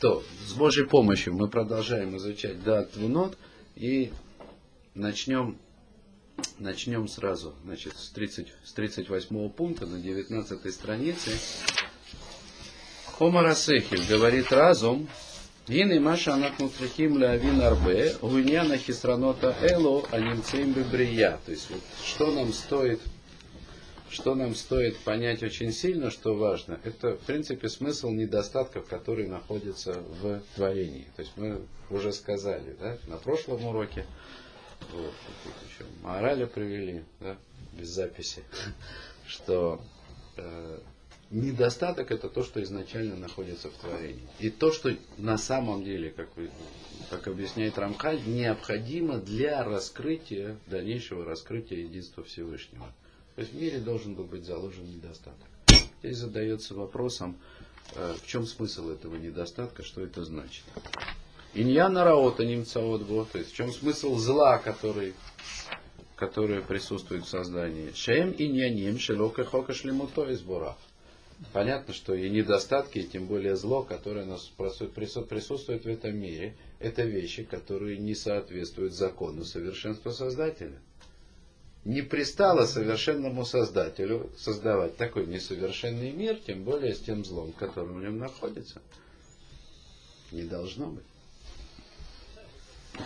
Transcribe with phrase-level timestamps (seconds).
[0.00, 3.36] То, с Божьей помощью мы продолжаем изучать Дат Вунот
[3.76, 4.10] и
[4.94, 5.58] начнем,
[6.58, 11.32] начнем сразу значит, с, 30, с 38 пункта на 19 странице.
[13.18, 15.06] Хомара Сехиль говорит разум,
[15.68, 21.38] Гины Маша Анахнутрихим Лавин Арбе, Гуняна Хисранота Эло, Анимцеем Бебрия.
[21.44, 23.02] То есть, вот, что нам стоит
[24.10, 30.02] что нам стоит понять очень сильно, что важно, это, в принципе, смысл недостатков, которые находятся
[30.20, 31.06] в творении.
[31.16, 34.04] То есть мы уже сказали, да, на прошлом уроке,
[34.92, 35.12] вот,
[35.68, 37.36] еще мораля привели, да,
[37.72, 38.42] без записи,
[39.28, 39.80] что
[40.36, 40.80] э,
[41.30, 44.26] недостаток это то, что изначально находится в творении.
[44.40, 46.50] И то, что на самом деле, как, вы,
[47.10, 52.92] как объясняет Рамхаль, необходимо для раскрытия, дальнейшего раскрытия единства Всевышнего.
[53.40, 55.48] То есть в мире должен был быть заложен недостаток.
[56.02, 57.38] Здесь задается вопросом,
[57.94, 60.62] э, в чем смысл этого недостатка, что это значит.
[61.54, 65.14] Иньяна раота немцаот бо, то есть в чем смысл зла, который,
[66.16, 67.92] которое присутствует в создании.
[67.94, 70.76] Шем иньяним шелока хока шлемуто из борах.
[71.54, 77.04] Понятно, что и недостатки, и тем более зло, которое нас присутствует в этом мире, это
[77.04, 80.78] вещи, которые не соответствуют закону совершенства Создателя
[81.84, 88.00] не пристало совершенному Создателю создавать такой несовершенный мир, тем более с тем злом, который в
[88.00, 88.82] нем находится.
[90.30, 91.04] Не должно быть.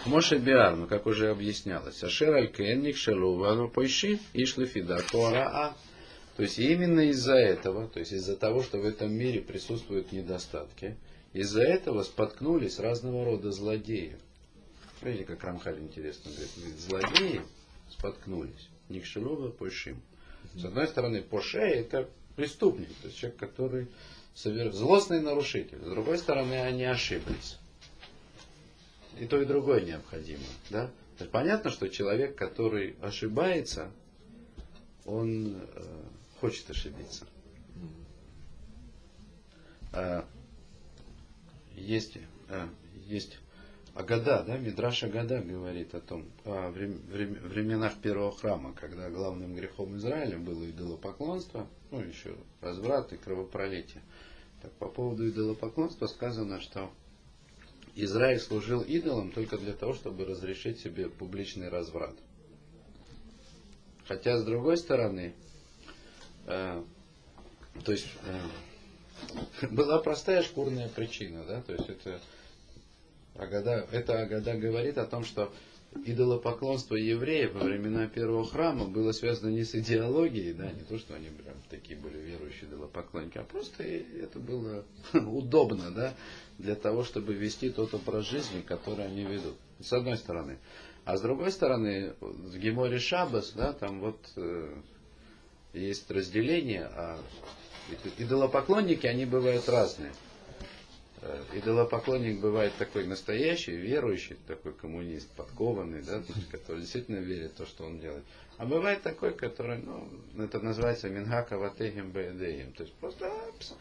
[0.06, 5.76] Моше Биар, ну как уже объяснялось, Ашер Алькенник Шелувану Пойши Ишлифида Туараа.
[6.36, 10.96] То есть именно из-за этого, то есть из-за того, что в этом мире присутствуют недостатки,
[11.32, 14.16] из-за этого споткнулись разного рода злодеи.
[15.00, 17.42] Видите, как Рамхаль интересно говорит, злодеи
[17.90, 18.68] споткнулись.
[18.88, 20.00] Никшилова Пошим.
[20.54, 23.88] С одной стороны, Поше это преступник, то есть человек, который
[24.34, 24.72] совер...
[24.72, 25.78] злостный нарушитель.
[25.78, 27.58] С другой стороны, они ошиблись.
[29.18, 30.42] И то, и другое необходимо.
[30.70, 30.88] Да?
[31.18, 33.90] То есть понятно, что человек, который ошибается,
[35.04, 36.02] он э,
[36.40, 37.26] хочет ошибиться.
[39.92, 40.26] А,
[41.76, 42.18] есть,
[42.48, 42.68] а,
[43.06, 43.38] есть
[43.94, 50.36] Агада, да, Мидраша Агада говорит о том, о временах первого храма, когда главным грехом Израиля
[50.36, 54.02] было идолопоклонство, ну еще разврат и кровопролитие.
[54.62, 56.90] Так, по поводу идолопоклонства сказано, что
[57.94, 62.16] Израиль служил идолам только для того, чтобы разрешить себе публичный разврат.
[64.08, 65.34] Хотя, с другой стороны,
[66.46, 66.82] э,
[67.84, 68.08] то есть
[69.62, 72.20] э, была простая шкурная причина, да, то есть это
[73.36, 75.52] Агада, это Агада говорит о том, что
[76.04, 81.14] идолопоклонство евреев во времена первого храма было связано не с идеологией, да, не то, что
[81.14, 86.14] они прям такие были верующие идолопоклонники, а просто это было удобно, да,
[86.58, 89.56] для того, чтобы вести тот образ жизни, который они ведут.
[89.80, 90.58] С одной стороны.
[91.04, 94.74] А с другой стороны, в Геморе Шабас, да, там вот э,
[95.74, 97.20] есть разделение, а
[98.18, 100.12] идолопоклонники, они бывают разные.
[101.26, 107.66] Э, идолопоклонник бывает такой настоящий, верующий, такой коммунист, подкованный, да, который действительно верит в то,
[107.66, 108.24] что он делает.
[108.58, 110.06] А бывает такой, который, ну,
[110.38, 112.72] это называется Мингака Ватехим Беедеем.
[112.72, 113.72] То есть просто апс,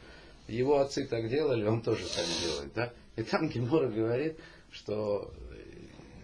[0.47, 2.73] его отцы так делали, он тоже так делает.
[2.73, 2.93] Да?
[3.17, 4.39] И там Гемора говорит,
[4.71, 5.33] что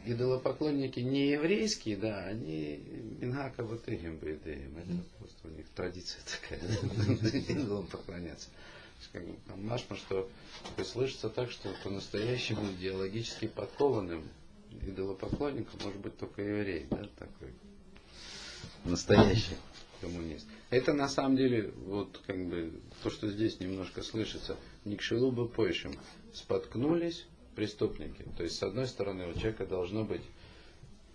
[0.06, 2.82] идолопоклонники не еврейские, да, они
[3.20, 4.78] Мингака Ватехим Беедеем.
[4.78, 6.62] Это просто у них традиция такая,
[7.50, 8.48] идолам поклоняться
[9.12, 10.30] как бы, там машма, что
[10.76, 14.24] то слышится так, что по-настоящему идеологически подкованным
[14.82, 17.54] идолопоклонником может быть только еврей, да, такой
[18.86, 19.56] настоящий
[20.02, 20.46] коммунист.
[20.70, 22.72] Это на самом деле, вот как бы,
[23.04, 24.56] то, что здесь немножко слышится,
[24.86, 25.94] не к шелубу пойшим,
[26.34, 28.26] споткнулись преступники.
[28.38, 30.22] То есть, с одной стороны, у человека должно быть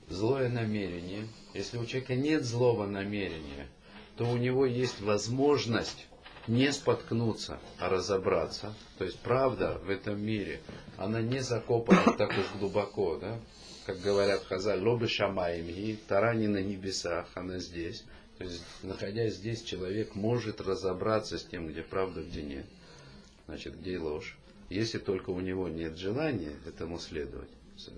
[0.09, 1.29] злое намерение.
[1.55, 3.69] Если у человека нет злого намерения,
[4.17, 6.07] то у него есть возможность
[6.47, 8.75] не споткнуться, а разобраться.
[8.99, 10.61] То есть правда в этом мире,
[10.97, 13.41] она не закопана так уж глубоко, да?
[13.87, 18.05] Как говорят Хазаль, лобы шамаем, и тара не на небесах, она здесь.
[18.39, 22.67] То есть, находясь здесь, человек может разобраться с тем, где правда, где нет.
[23.47, 24.39] Значит, где ложь.
[24.71, 27.51] Если только у него нет желания этому следовать.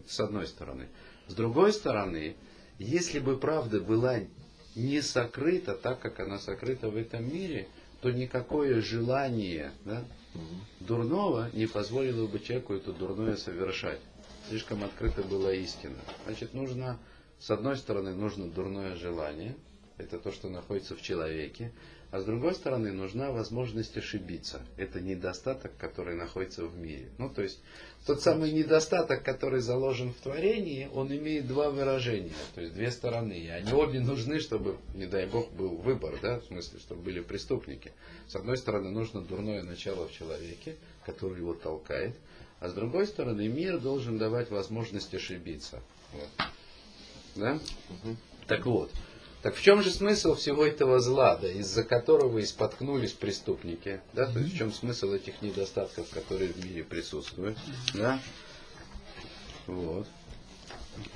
[0.08, 0.88] С одной стороны.
[1.28, 2.36] С другой стороны,
[2.78, 4.20] если бы правда была
[4.74, 7.68] не сокрыта так, как она сокрыта в этом мире,
[8.00, 10.04] то никакое желание да,
[10.80, 14.00] дурного не позволило бы человеку это дурное совершать.
[14.48, 15.96] Слишком открыта была истина.
[16.24, 16.98] Значит, нужно,
[17.40, 19.56] с одной стороны, нужно дурное желание,
[19.98, 21.72] это то, что находится в человеке,
[22.16, 24.62] а с другой стороны нужна возможность ошибиться.
[24.78, 27.10] Это недостаток, который находится в мире.
[27.18, 27.60] Ну, то есть,
[28.06, 33.34] тот самый недостаток, который заложен в творении, он имеет два выражения, то есть две стороны.
[33.34, 37.20] И они обе нужны, чтобы, не дай бог, был выбор, да, в смысле, чтобы были
[37.20, 37.92] преступники.
[38.28, 42.16] С одной стороны, нужно дурное начало в человеке, который его толкает,
[42.60, 45.82] а с другой стороны, мир должен давать возможность ошибиться.
[46.14, 46.48] Вот.
[47.34, 47.52] Да?
[47.90, 48.16] Угу.
[48.46, 48.90] Так вот,
[49.46, 54.00] так в чем же смысл всего этого зла, да, из-за которого и споткнулись преступники?
[54.12, 54.26] Да?
[54.26, 57.56] То есть в чем смысл этих недостатков, которые в мире присутствуют?
[57.94, 58.18] Да?
[59.68, 60.08] Вот.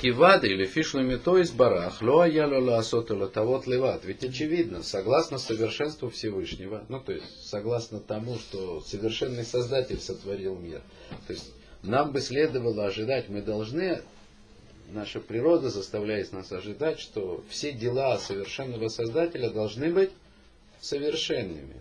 [0.01, 4.05] Кивад или фишлами то из барах, ло аяло асотула тавот леват.
[4.05, 10.83] Ведь очевидно, согласно совершенству Всевышнего, ну то есть согласно тому, что совершенный Создатель сотворил мир.
[11.27, 11.51] То есть
[11.83, 14.03] нам бы следовало ожидать, мы должны
[14.93, 20.11] наша природа заставляет нас ожидать, что все дела совершенного Создателя должны быть
[20.81, 21.75] совершенными.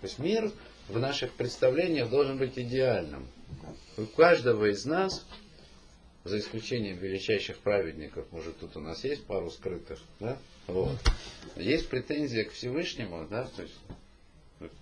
[0.00, 0.50] То есть мир
[0.88, 3.26] в наших представлениях должен быть идеальным.
[3.96, 5.24] У каждого из нас,
[6.24, 10.38] за исключением величайших праведников, может тут у нас есть пару скрытых, да?
[10.66, 10.96] Вот.
[11.56, 13.74] Есть претензия к Всевышнему, да, то есть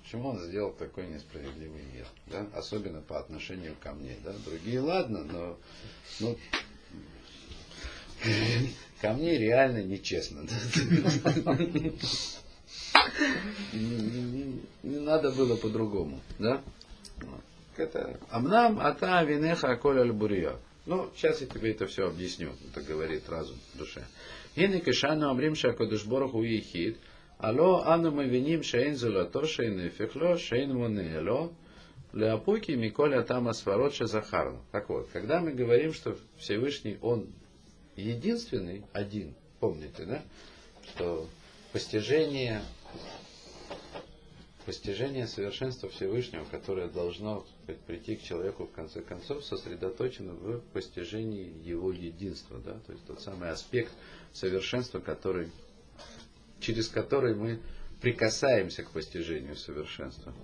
[0.03, 2.07] Почему он сделал такой несправедливый мир?
[2.27, 2.47] Да?
[2.55, 4.17] Особенно по отношению ко мне.
[4.23, 4.33] Да?
[4.45, 5.59] Другие ладно, но
[6.21, 6.39] ну,
[9.01, 10.47] Ко мне реально нечестно.
[13.73, 16.21] Не надо было по-другому.
[16.39, 16.63] Да?
[17.77, 20.13] Это Амнам ата винеха коль аль
[20.87, 22.53] Ну, сейчас я тебе это все объясню.
[22.71, 24.05] Это говорит разум душе.
[24.55, 26.99] Хины кешану амрим шакодыш бороху ехид.
[27.39, 31.53] Алло, ану мы виним шейн золото, шейн эфехло, шейн монело.
[32.13, 34.63] Леопуки Миколя там асфарот захарну.
[34.71, 37.27] Так вот, когда мы говорим, что Всевышний, Он
[37.97, 40.23] единственный, один, помните, да,
[40.85, 41.29] что
[41.73, 42.63] постижение,
[44.67, 47.47] постижение совершенства Всевышнего, которое должно
[47.87, 53.21] прийти к человеку в конце концов, сосредоточено в постижении его единства, да, то есть тот
[53.21, 53.93] самый аспект
[54.33, 55.51] совершенства, который,
[56.61, 57.61] через который мы
[58.01, 60.35] прикасаемся к постижению совершенства.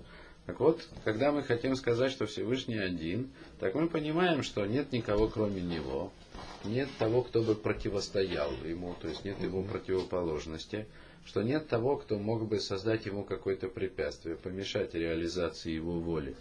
[0.45, 3.29] Так вот, когда мы хотим сказать, что Всевышний один,
[3.59, 6.11] так мы понимаем, что нет никого кроме Него,
[6.65, 10.85] нет того, кто бы противостоял ему, то есть нет его противоположности,
[11.25, 16.35] что нет того, кто мог бы создать ему какое-то препятствие, помешать реализации его воли.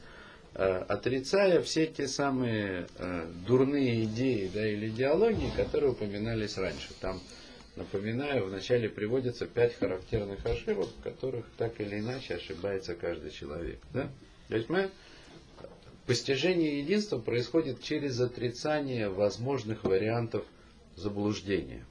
[0.55, 6.89] Э, отрицая все те самые э, дурные идеи да, или идеологии, которые упоминались раньше.
[7.01, 7.21] Там,
[7.77, 13.79] напоминаю, вначале приводятся пять характерных ошибок, в которых так или иначе ошибается каждый человек.
[13.93, 14.09] Да?
[14.49, 14.91] То есть мы
[16.09, 20.43] Постижение единства происходит через отрицание возможных вариантов
[20.97, 21.85] заблуждения.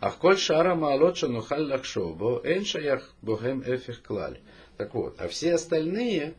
[0.00, 4.40] Ах коль шара маалот нухаль лахшобо, эн шаях богем эфих клаль.
[4.76, 6.34] Так вот, а все остальные,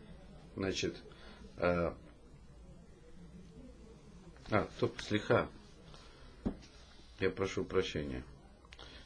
[0.57, 0.97] значит,
[1.57, 1.95] а,
[4.51, 5.47] а стоп, слегка,
[7.21, 8.23] я прошу прощения.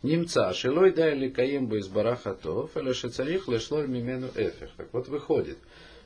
[0.01, 4.71] Немца, шилой дай ли каем бы из барахатов, или шицарих лешлоль мимену эфих.
[4.77, 5.59] Так вот выходит,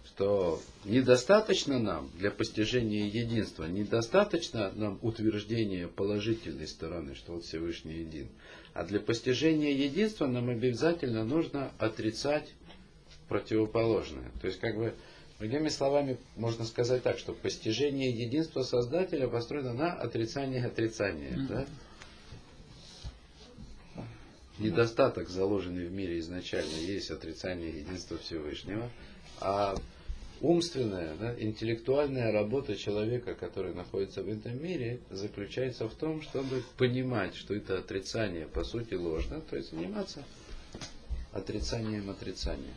[0.05, 8.27] что недостаточно нам для постижения единства, недостаточно нам утверждения положительной стороны, что вот Всевышний един.
[8.73, 12.49] А для постижения единства нам обязательно нужно отрицать
[13.27, 14.31] противоположное.
[14.41, 14.93] То есть, как бы,
[15.39, 21.31] другими словами, можно сказать так, что постижение единства Создателя построено на отрицании отрицания.
[21.31, 21.47] Mm-hmm.
[21.47, 21.65] Да?
[24.59, 28.89] Недостаток, заложенный в мире изначально, есть отрицание единства Всевышнего.
[29.41, 29.75] А
[30.39, 37.35] умственная, да, интеллектуальная работа человека, который находится в этом мире, заключается в том, чтобы понимать,
[37.35, 40.23] что это отрицание по сути ложно, то есть заниматься
[41.31, 42.73] отрицанием отрицания.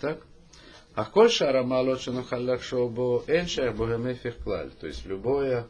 [0.00, 0.20] Так?
[0.94, 4.70] А коль шара малочину халлах шоубо эншах богамефих клаль.
[4.70, 5.66] То есть любое,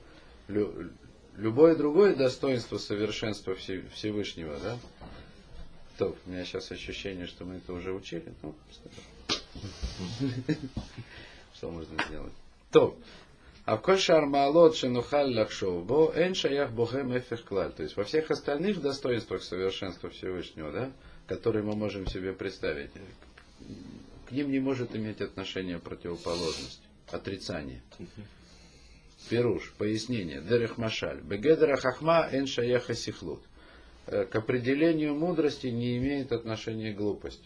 [0.49, 0.90] лю,
[1.37, 4.78] любое другое достоинство совершенства Всевышнего, да?
[5.97, 8.35] То, у меня сейчас ощущение, что мы это уже учили.
[8.43, 8.54] Ну,
[11.54, 12.32] что можно сделать?
[12.70, 12.96] То.
[13.64, 17.73] А в кошар маалот шенухаль лахшов бо эн шаях бохем эфех клаль.
[17.73, 20.92] То есть во всех остальных достоинствах совершенства Всевышнего, да,
[21.26, 22.90] которые мы можем себе представить,
[24.28, 27.82] к ним не может иметь отношение противоположность, отрицание.
[29.30, 31.23] Пируш, пояснение, дерех машаль.
[31.23, 33.42] Бегедера хахма эн шаяха сихлут.
[34.06, 37.42] Э, к определению мудрости не имеет отношения глупость.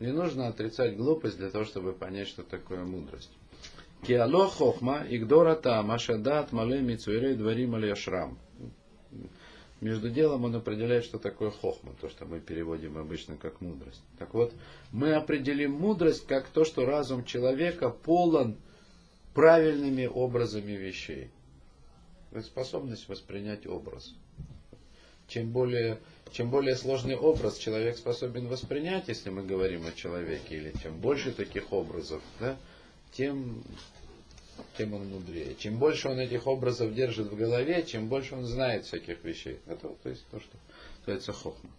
[0.00, 3.30] Не нужно отрицать глупость для того, чтобы понять, что такое мудрость.
[4.06, 8.38] Киало хохма игдора тама шадат мале мицуэрей дворим шрам.
[9.80, 14.02] между делом он определяет, что такое хохма, то, что мы переводим обычно как мудрость.
[14.18, 14.52] Так вот,
[14.92, 18.56] мы определим мудрость как то, что разум человека полон
[19.34, 21.30] правильными образами вещей.
[22.30, 24.14] Это способность воспринять образ.
[25.28, 25.98] Чем более,
[26.32, 31.32] чем более сложный образ человек способен воспринять, если мы говорим о человеке, или чем больше
[31.32, 32.56] таких образов, да,
[33.12, 33.62] тем
[34.76, 35.54] тем он мудрее.
[35.58, 39.58] Чем больше он этих образов держит в голове, чем больше он знает всяких вещей.
[39.66, 40.50] Это то есть то, что
[40.98, 41.70] называется хохма.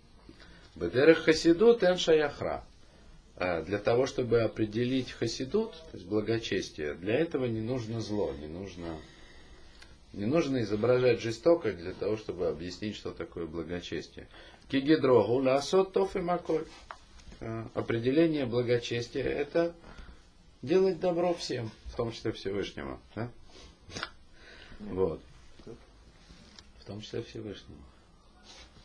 [0.76, 2.64] Бедерех хасидут эн шаяхра.
[3.36, 8.48] А для того, чтобы определить хасидут, то есть благочестие, для этого не нужно зло, не
[8.48, 8.98] нужно,
[10.14, 14.28] не нужно изображать жестокость для того, чтобы объяснить, что такое благочестие.
[14.70, 16.66] Кигидрогу ласот тоф и маколь.
[17.42, 19.74] А, определение благочестия это
[20.62, 22.98] делать добро всем том числе Всевышнему.
[23.14, 23.30] Да?
[24.80, 25.20] Вот.
[26.80, 27.82] В том числе Всевышнему.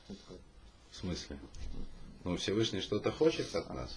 [0.09, 1.39] В смысле?
[2.25, 3.97] Ну, Всевышний что-то хочет от нас.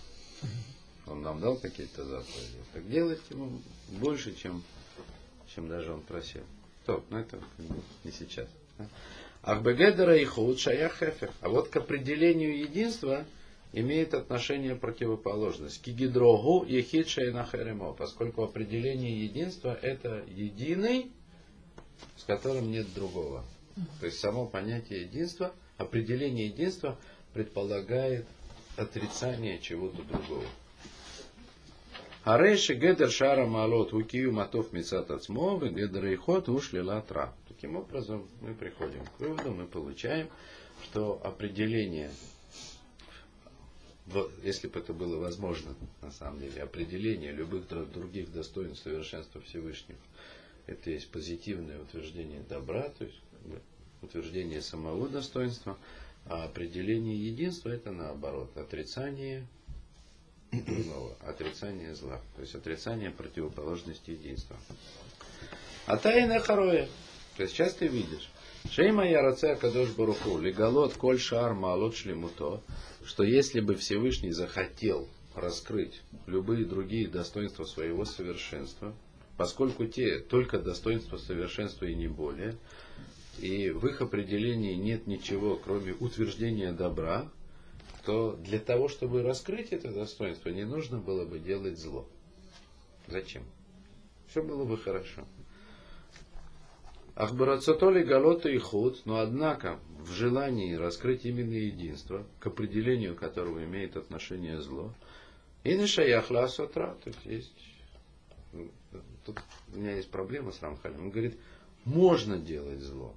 [1.08, 2.60] Он нам дал какие-то заповеди.
[2.74, 4.62] Так делать ему больше, чем,
[5.48, 6.44] чем даже он просил.
[6.88, 7.38] Стоп, ну это
[8.06, 8.48] не сейчас.
[9.42, 11.34] Ахбегедера и худ шаяхефер.
[11.42, 13.26] А вот к определению единства
[13.74, 15.82] имеет отношение противоположность.
[15.82, 21.12] Кигидрогу ехид шейнахеремо, поскольку определение единства это единый,
[22.16, 23.44] с которым нет другого.
[24.00, 26.98] То есть само понятие единства, определение единства
[27.34, 28.26] предполагает
[28.78, 30.46] отрицание чего-то другого.
[32.34, 37.34] Арейши гедер шара малот укию матов мецат ацмо, гедер ихот ушли латра.
[37.48, 40.28] Таким образом мы приходим к выводу, мы получаем,
[40.84, 42.12] что определение
[44.44, 50.00] если бы это было возможно, на самом деле, определение любых других достоинств совершенства Всевышнего,
[50.66, 53.22] это есть позитивное утверждение добра, то есть
[54.02, 55.78] утверждение самого достоинства,
[56.26, 59.48] а определение единства это наоборот, отрицание
[60.52, 64.58] дурного, отрицание зла, то есть отрицание противоположности единства.
[65.86, 66.88] А тайна хароя,
[67.36, 68.30] то есть часто видишь,
[68.72, 72.62] Шейма я раце кадош баруху, легалот коль шар малот шлемуто,
[73.06, 78.94] что если бы Всевышний захотел раскрыть любые другие достоинства своего совершенства,
[79.38, 82.58] поскольку те только достоинства совершенства и не более,
[83.40, 87.30] и в их определении нет ничего, кроме утверждения добра,
[88.08, 92.08] то для того, чтобы раскрыть это достоинство, не нужно было бы делать зло.
[93.08, 93.44] Зачем?
[94.30, 95.26] Все было бы хорошо.
[97.16, 103.98] Ахбарацатоли галота и худ, но однако в желании раскрыть именно единство, к определению которого имеет
[103.98, 104.94] отношение зло,
[105.66, 107.52] и на шаяхла сотра, то есть
[108.54, 108.72] ну,
[109.26, 109.38] тут
[109.74, 111.02] у меня есть проблема с Рамхалем.
[111.02, 111.38] Он говорит,
[111.84, 113.14] можно делать зло.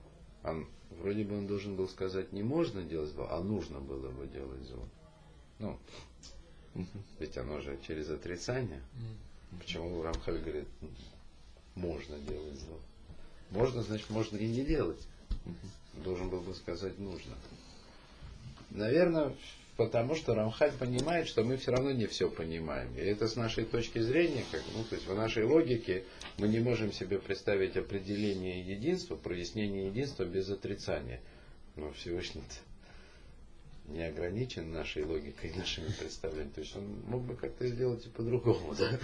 [0.99, 4.62] Вроде бы он должен был сказать, не можно делать зло, а нужно было бы делать
[4.68, 4.88] зло.
[5.59, 5.78] Ну,
[7.18, 8.82] ведь оно же через отрицание.
[9.59, 10.68] Почему Рамхаль говорит,
[11.75, 12.78] можно делать зло?
[13.50, 15.00] Можно, значит, можно и не делать.
[16.04, 17.35] Должен был бы сказать нужно.
[18.70, 19.35] Наверное,
[19.80, 22.94] потому что Рамхаль понимает, что мы все равно не все понимаем.
[22.99, 26.04] И это с нашей точки зрения, как, ну, то есть в нашей логике
[26.37, 31.22] мы не можем себе представить определение единства, прояснение единства без отрицания.
[31.76, 32.42] Но Всевышний
[33.87, 36.52] не ограничен нашей логикой, нашими представлениями.
[36.52, 38.75] То есть он мог бы как-то сделать и по-другому.
[38.78, 39.00] Да?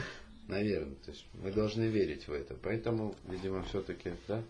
[0.47, 0.97] Наверное.
[1.06, 2.54] То есть мы должны верить в это.
[2.54, 4.45] Поэтому, видимо, все-таки, да,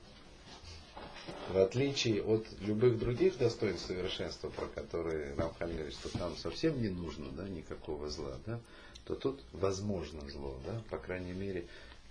[1.48, 6.88] в отличие от любых других достоинств совершенства, про которые Рамхаль говорит, что там совсем не
[6.88, 8.60] нужно да, никакого зла, да,
[9.04, 11.66] то тут возможно зло, да, по крайней мере,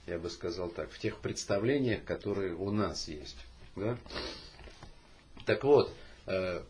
[0.07, 3.37] я бы сказал так, в тех представлениях, которые у нас есть.
[3.75, 3.97] Да.
[5.45, 5.91] Так вот,
[6.27, 6.61] э,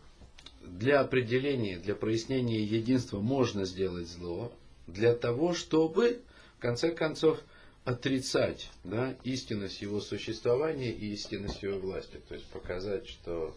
[0.61, 4.51] для определения, для прояснения единства можно сделать зло,
[4.87, 6.21] для того, чтобы
[6.57, 7.39] в конце концов,
[7.86, 12.20] отрицать да, истинность его существования и истинность его власти.
[12.27, 13.56] То есть показать, что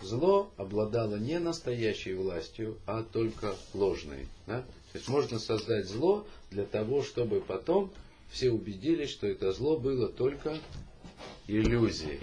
[0.00, 4.28] зло обладало не настоящей властью, а только ложной.
[4.46, 4.62] Да?
[4.92, 7.92] То есть можно создать зло для того, чтобы потом
[8.30, 10.58] все убедились, что это зло было только
[11.46, 12.20] иллюзией.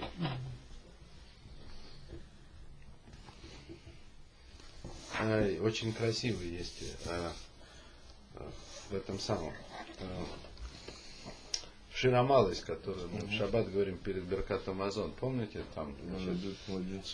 [5.60, 7.32] Очень красивый есть а,
[8.34, 8.52] а,
[8.90, 9.52] в этом самом
[11.94, 15.12] Ширамалыс, который мы в шаббат говорим перед Беркатом Амазон.
[15.12, 15.94] Помните там?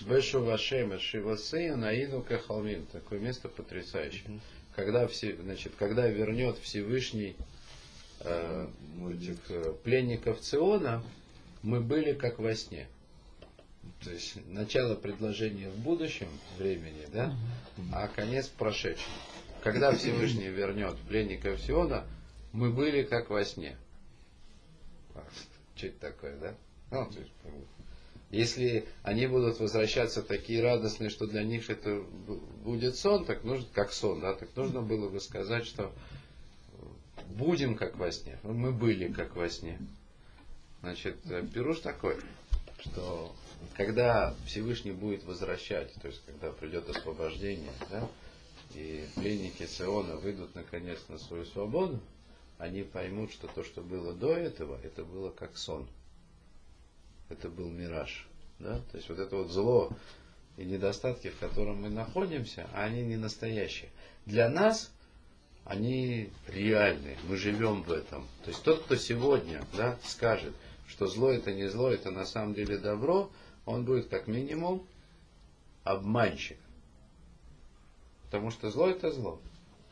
[0.08, 2.86] Бешу Вашема Шивасея Наину Кахалмин.
[2.86, 4.40] Такое место потрясающее.
[4.74, 7.36] Когда, все, значит, когда вернет Всевышний
[8.20, 8.68] э,
[9.10, 11.02] этих э, пленников Циона,
[11.62, 12.88] мы были как во сне.
[14.02, 17.34] То есть начало предложения в будущем времени, да,
[17.92, 19.10] а конец в прошедшем.
[19.62, 22.06] Когда Всевышний вернет пленников Сиона,
[22.52, 23.76] мы были как во сне.
[25.74, 26.54] Что это такое, да?
[26.90, 27.32] Ну, то есть,
[28.30, 32.02] если они будут возвращаться такие радостные, что для них это
[32.64, 35.92] будет сон, так нужно, как сон, да, так нужно было бы сказать, что
[37.26, 38.38] будем как во сне.
[38.42, 39.78] Мы были как во сне.
[40.80, 41.16] Значит,
[41.52, 42.16] пируш такой,
[42.80, 43.34] что
[43.76, 48.08] когда Всевышний будет возвращать, то есть когда придет освобождение, да,
[48.74, 52.00] и пленники Сиона выйдут наконец на свою свободу,
[52.60, 55.88] они поймут, что то, что было до этого, это было как сон.
[57.30, 58.28] Это был мираж.
[58.58, 58.80] Да?
[58.90, 59.90] То есть вот это вот зло
[60.58, 63.88] и недостатки, в котором мы находимся, они не настоящие.
[64.26, 64.92] Для нас
[65.64, 68.28] они реальные, мы живем в этом.
[68.44, 70.52] То есть тот, кто сегодня да, скажет,
[70.86, 73.30] что зло это не зло, это на самом деле добро,
[73.64, 74.86] он будет как минимум
[75.84, 76.58] обманщик.
[78.24, 79.40] Потому что зло это зло.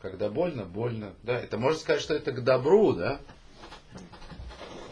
[0.01, 1.13] Когда больно, больно.
[1.23, 3.19] Да, это можно сказать, что это к добру, да?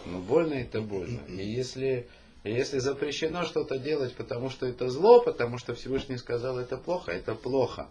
[0.05, 1.19] Но больно это больно.
[1.27, 2.07] И если,
[2.43, 7.35] если запрещено что-то делать, потому что это зло, потому что Всевышний сказал, это плохо, это
[7.35, 7.89] плохо.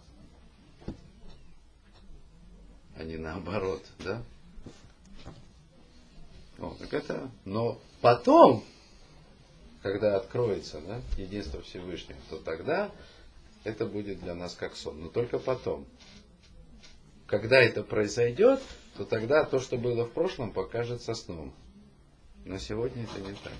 [2.98, 4.22] А не наоборот, да?
[6.58, 8.64] О, так это, но потом,
[9.82, 12.90] когда откроется да, единство Всевышнего, то тогда
[13.64, 15.00] это будет для нас как сон.
[15.00, 15.84] Но только потом.
[17.26, 18.60] Когда это произойдет,
[18.96, 21.52] то тогда то, что было в прошлом, покажется сном.
[22.44, 23.52] Но сегодня это не так.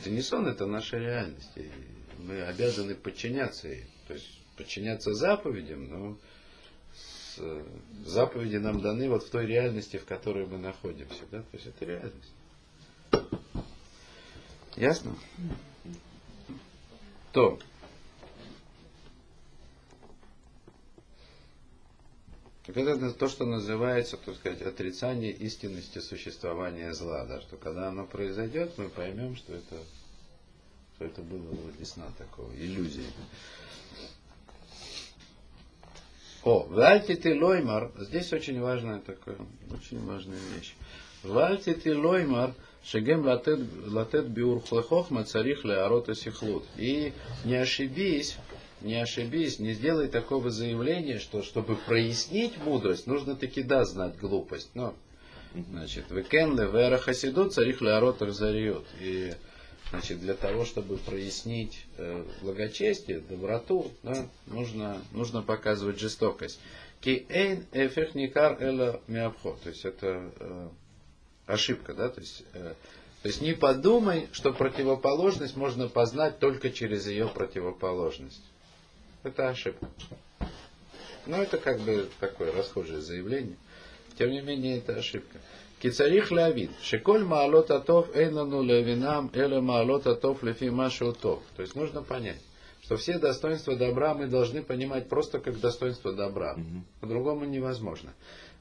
[0.00, 1.50] Это не сон, это наша реальность.
[1.56, 1.70] И
[2.18, 3.84] мы обязаны подчиняться ей.
[4.08, 4.26] То есть
[4.56, 6.18] подчиняться заповедям, но
[8.06, 11.22] заповеди нам даны вот в той реальности, в которой мы находимся.
[11.30, 11.42] Да?
[11.42, 12.32] То есть это реальность.
[14.76, 15.14] Ясно?
[17.32, 17.58] То.
[22.72, 27.24] Так это то, что называется, так сказать, отрицание истинности существования зла.
[27.24, 29.76] Да, что когда оно произойдет, мы поймем, что это,
[30.94, 33.06] что это было вроде сна такого, иллюзии.
[36.44, 39.38] О, вальти ты лоймар, здесь очень важная такая,
[39.72, 40.76] очень важная вещь.
[41.24, 46.64] Вальти ты лоймар, шегем латет, биур хлехохма царих леарота сихлут.
[46.76, 47.12] И
[47.44, 48.36] не ошибись,
[48.82, 54.70] не ошибись, не сделай такого заявления, что чтобы прояснить мудрость, нужно таки да знать глупость.
[54.74, 54.94] Но,
[55.54, 58.84] значит, векен левера хасиду царих леарот разорьет.
[59.00, 59.32] И,
[59.90, 66.60] значит, для того, чтобы прояснить э, благочестие, доброту, да, нужно, нужно показывать жестокость.
[67.00, 69.56] Ки эйн эфех никар эла миабхо.
[69.62, 70.68] То есть это э,
[71.46, 72.74] ошибка, да, то есть э,
[73.22, 78.40] то есть не подумай, что противоположность можно познать только через ее противоположность.
[79.22, 79.88] Это ошибка.
[81.26, 83.56] Но это как бы такое расхожее заявление.
[84.18, 85.38] Тем не менее, это ошибка.
[85.80, 86.70] Кицарих лавид.
[86.82, 91.42] Шеколь маалот атов эйнану левинам эле маалот атов лефи машу тов.
[91.56, 92.40] То есть нужно понять,
[92.82, 96.56] что все достоинства добра мы должны понимать просто как достоинство добра.
[97.00, 98.12] По-другому невозможно.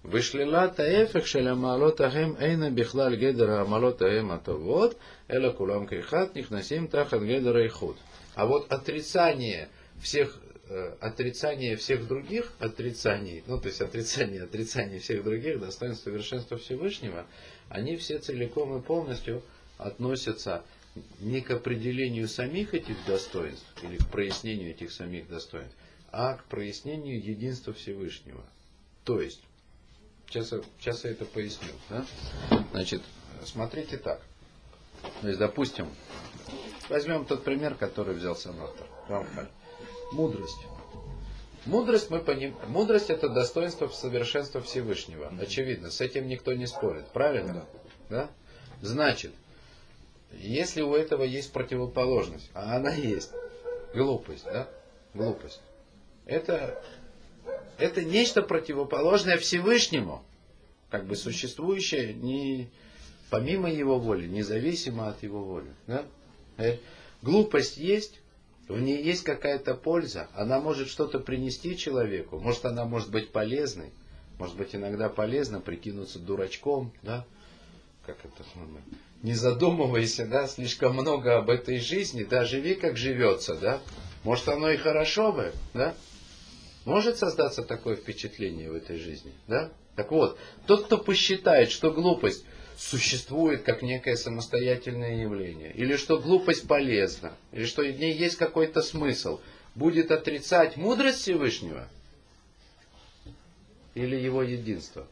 [0.01, 4.95] Вышли Вышлилата эфек шеля маалота хем эйна бихлаль гедера амалота эм атовот
[5.27, 7.97] эла кулам кейхат нихнасим тахан гедера и худ.
[8.35, 9.67] А вот отрицание
[10.01, 10.39] всех
[10.99, 17.25] отрицание всех других отрицаний, ну то есть отрицание, отрицание всех других достоинств совершенства Всевышнего,
[17.69, 19.41] они все целиком и полностью
[19.77, 20.63] относятся
[21.19, 25.75] не к определению самих этих достоинств или к прояснению этих самих достоинств,
[26.11, 28.43] а к прояснению единства Всевышнего.
[29.05, 29.41] То есть,
[30.27, 31.71] сейчас, сейчас я это поясню.
[31.89, 32.05] Да?
[32.71, 33.01] Значит,
[33.45, 34.21] смотрите так.
[35.21, 35.87] То есть, допустим,
[36.89, 38.85] возьмем тот пример, который взял сам автор.
[39.07, 39.49] Рамхаль.
[40.11, 40.65] Мудрость.
[41.65, 42.55] Мудрость, мы поним...
[42.67, 45.31] Мудрость это достоинство совершенства Всевышнего.
[45.39, 47.07] Очевидно, с этим никто не спорит.
[47.09, 47.65] Правильно?
[48.09, 48.15] Да.
[48.17, 48.29] да?
[48.81, 49.31] Значит,
[50.33, 53.31] если у этого есть противоположность, а она есть,
[53.93, 54.67] глупость, да?
[55.13, 55.61] Глупость.
[56.25, 56.81] Это,
[57.77, 60.23] это нечто противоположное Всевышнему,
[60.89, 62.69] как бы существующее не
[63.29, 65.71] помимо его воли, независимо от его воли.
[65.87, 66.05] Да?
[66.57, 66.77] Э,
[67.21, 68.19] глупость есть,
[68.69, 73.91] в ней есть какая-то польза, она может что-то принести человеку, может она может быть полезной,
[74.37, 77.25] может быть иногда полезно прикинуться дурачком, да,
[78.05, 78.43] как это,
[79.23, 83.81] не задумывайся, да, слишком много об этой жизни, да, живи как живется, да,
[84.23, 85.95] может оно и хорошо бы, да,
[86.85, 92.45] может создаться такое впечатление в этой жизни, да, так вот, тот, кто посчитает, что глупость
[92.79, 98.81] существует как некое самостоятельное явление, или что глупость полезна, или что в ней есть какой-то
[98.81, 99.41] смысл,
[99.75, 101.87] будет отрицать мудрость Всевышнего
[103.95, 105.05] или его единство?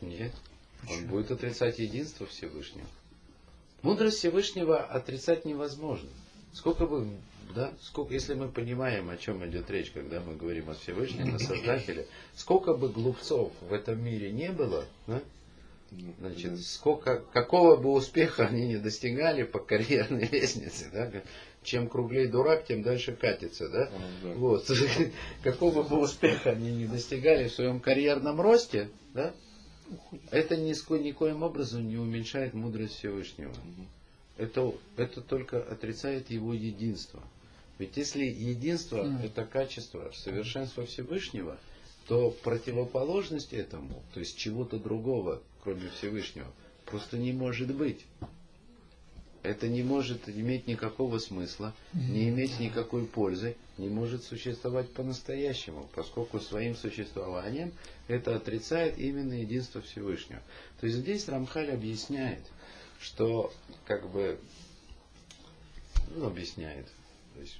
[0.00, 0.32] Нет.
[0.88, 2.86] Он будет отрицать единство Всевышнего.
[3.82, 6.08] Мудрость Всевышнего отрицать невозможно.
[6.52, 7.08] Сколько бы,
[7.54, 11.38] да, сколько, если мы понимаем, о чем идет речь, когда мы говорим о Всевышнем, о
[11.38, 15.22] Создателе, сколько бы глупцов в этом мире не было, да,
[16.18, 21.10] значит, сколько, какого бы успеха они не достигали по карьерной лестнице, да,
[21.62, 23.90] чем круглее дурак, тем дальше катится, да?
[23.92, 24.68] А, вот.
[25.44, 29.32] Какого бы успеха они не достигали в своем карьерном росте, да?
[30.30, 33.52] Это ни, никоим образом не уменьшает мудрость Всевышнего.
[34.38, 37.22] Это, это только отрицает его единство.
[37.78, 39.24] Ведь если единство mm.
[39.24, 41.58] это качество, совершенство Всевышнего,
[42.06, 46.46] то противоположность этому, то есть чего-то другого, кроме Всевышнего,
[46.84, 48.04] просто не может быть.
[49.42, 56.38] Это не может иметь никакого смысла, не иметь никакой пользы, не может существовать по-настоящему, поскольку
[56.38, 57.72] своим существованием
[58.06, 60.40] это отрицает именно единство Всевышнего.
[60.80, 62.44] То есть здесь Рамхаль объясняет,
[63.00, 63.52] что
[63.84, 64.38] как бы,
[66.14, 66.86] ну, объясняет,
[67.34, 67.58] то есть,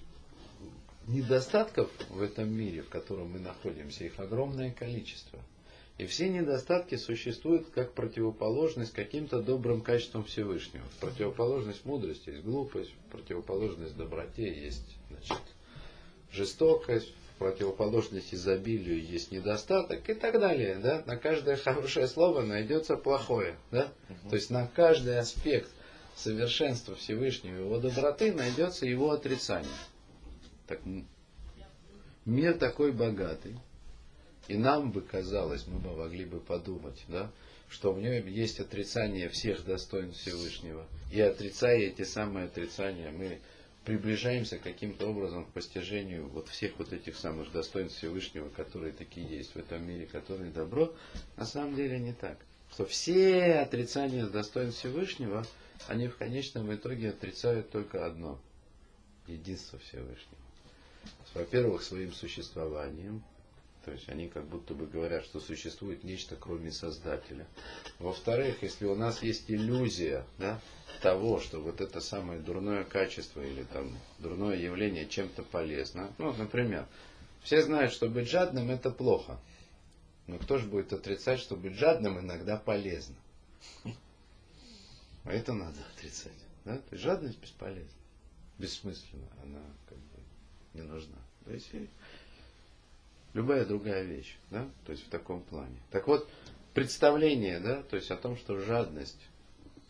[1.06, 5.38] недостатков в этом мире, в котором мы находимся, их огромное количество–
[5.98, 10.84] и все недостатки существуют как противоположность каким-то добрым качествам Всевышнего.
[11.00, 15.42] Противоположность мудрости есть глупость, противоположность доброте есть значит,
[16.32, 20.76] жестокость, противоположность изобилию есть недостаток и так далее.
[20.76, 21.02] Да?
[21.06, 23.56] На каждое хорошее слово найдется плохое.
[23.70, 23.92] Да?
[24.08, 24.30] Угу.
[24.30, 25.70] То есть на каждый аспект
[26.16, 29.70] совершенства Всевышнего, его доброты найдется его отрицание.
[30.66, 30.80] Так,
[32.24, 33.56] мир такой богатый,
[34.48, 37.30] и нам бы казалось, мы бы могли бы подумать, да,
[37.68, 40.86] что в нем есть отрицание всех достоинств Всевышнего.
[41.10, 43.40] И отрицая эти самые отрицания, мы
[43.84, 49.54] приближаемся каким-то образом к постижению вот всех вот этих самых достоинств Всевышнего, которые такие есть
[49.54, 50.92] в этом мире, которые добро,
[51.36, 52.38] на самом деле не так.
[52.72, 55.44] Что все отрицания достоинств Всевышнего,
[55.88, 58.38] они в конечном итоге отрицают только одно–
[59.26, 60.38] единство Всевышнего.
[61.34, 63.22] Во-первых, своим существованием,
[63.84, 67.46] то есть они как будто бы говорят, что существует нечто кроме Создателя.
[67.98, 70.60] Во-вторых, если у нас есть иллюзия да,
[71.00, 76.12] того, что вот это самое дурное качество или там дурное явление чем-то полезно.
[76.18, 76.86] Ну, например,
[77.42, 79.40] все знают, что быть жадным это плохо.
[80.28, 83.16] Но кто же будет отрицать, что быть жадным иногда полезно?
[85.24, 86.32] А это надо отрицать.
[86.64, 86.78] Да?
[86.78, 87.88] То есть жадность бесполезна.
[88.58, 89.28] Бессмысленна.
[89.42, 90.20] Она как бы
[90.74, 91.18] не нужна.
[91.44, 91.70] То есть
[93.34, 95.76] любая другая вещь, да, то есть в таком плане.
[95.90, 96.28] Так вот,
[96.74, 99.18] представление, да, то есть о том, что жадность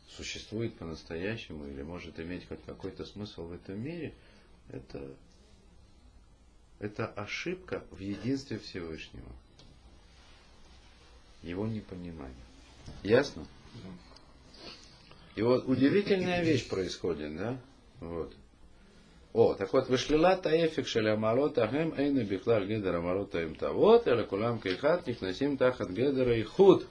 [0.09, 4.14] существует по-настоящему или может иметь хоть какой-то смысл в этом мире,
[4.68, 5.14] это,
[6.79, 9.29] это ошибка в единстве Всевышнего.
[11.42, 12.37] Его непонимание.
[13.03, 13.47] Ясно?
[15.35, 17.57] И вот удивительная вещь происходит, да?
[18.01, 18.35] Вот.
[19.33, 24.25] о, так вот, вышлилат таэфик шеля малота хэм эйна биклар гедера малота им тавот, эля
[24.25, 26.87] кулам кейхат нихнасим тахат гедера и худ.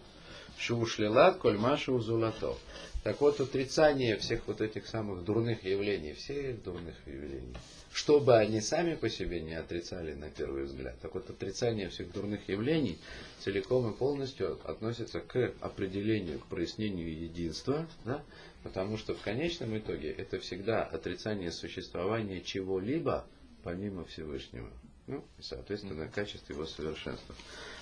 [0.57, 2.57] Шушлилат коль машу зулато.
[3.03, 7.55] Так вот, отрицание всех вот этих самых дурных явлений, всех дурных явлений,
[7.91, 10.95] чтобы они сами по себе не отрицали на первый взгляд.
[11.01, 12.99] Так вот, отрицание всех дурных явлений
[13.39, 18.23] целиком и полностью относится к определению, к прояснению единства, да,
[18.63, 23.25] Потому что в конечном итоге это всегда отрицание существования чего-либо
[23.63, 24.69] помимо Всевышнего.
[25.07, 27.35] Ну, и, соответственно, качество его совершенства.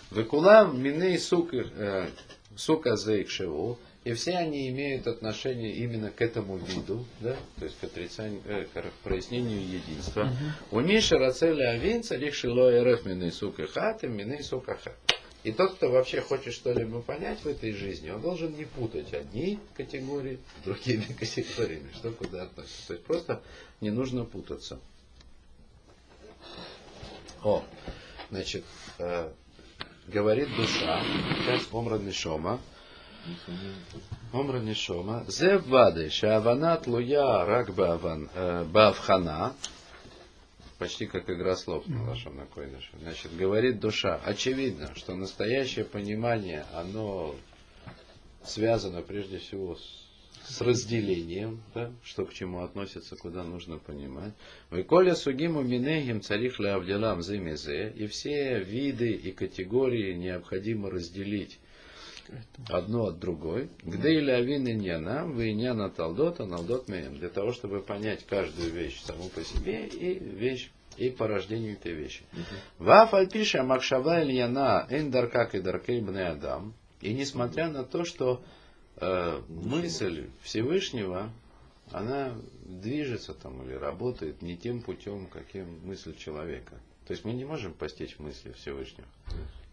[0.09, 2.09] Векулам миней сука,
[2.55, 3.77] сука зейкшеву,
[4.09, 8.65] и все они имеют отношение именно к этому виду, да, то есть к отрицанию, э,
[8.65, 10.33] к прояснению единства.
[10.71, 14.97] У Ниша Рацеля Авин царих шило эреф миней сука хат и миней сука хат.
[15.43, 19.59] И тот, кто вообще хочет что-либо понять в этой жизни, он должен не путать одни
[19.77, 22.87] категории с другими категориями, что куда относится.
[22.87, 23.43] То есть просто
[23.79, 24.79] не нужно путаться.
[27.43, 27.63] О,
[28.31, 28.65] значит,
[28.97, 29.29] э,
[30.07, 31.03] говорит душа,
[31.43, 32.59] сейчас Омра Нишома,
[34.33, 37.73] Омра Нишома, Зе вады, шавана тлуя рак
[38.71, 39.53] бавхана,
[40.77, 42.91] почти как игра слов на на койдыше.
[43.01, 44.19] Значит, говорит душа.
[44.25, 47.35] Очевидно, что настоящее понимание, оно
[48.43, 50.09] связано прежде всего с
[50.49, 54.33] с разделением, да, что к чему относится, куда нужно понимать.
[54.71, 61.59] Выколя сугиму минегим царих лавдилам зимезе, и все виды и категории необходимо разделить
[62.67, 63.69] одно от другой.
[63.83, 67.17] Где или авин иньяна, вы иньяна талдота, налдот меем.
[67.17, 71.93] Для того, чтобы понять каждую вещь саму по себе и вещь и по рождению этой
[71.93, 72.23] вещи.
[72.77, 76.73] Ваф альпиша макшава ильяна эндаркак и даркей адам.
[77.01, 78.43] И несмотря на то, что
[78.97, 81.31] э, мысль Всевышнего,
[81.91, 86.75] она движется там или работает не тем путем, каким мысль человека.
[87.07, 89.07] То есть мы не можем постичь мысли Всевышнего.